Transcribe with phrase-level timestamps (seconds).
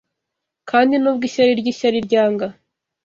[0.69, 2.47] Kandi, nubwo ishyari ryishyari ryanga